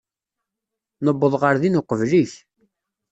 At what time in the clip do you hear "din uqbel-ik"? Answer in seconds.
1.61-2.33